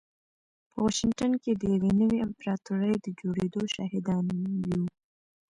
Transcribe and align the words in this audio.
په 0.71 0.77
واشنګټن 0.83 1.31
کې 1.43 1.51
د 1.55 1.63
يوې 1.75 1.91
نوې 2.01 2.17
امپراتورۍ 2.27 2.93
د 3.01 3.07
جوړېدو 3.19 3.61
شاهدان 3.75 4.25
يو. 4.69 4.83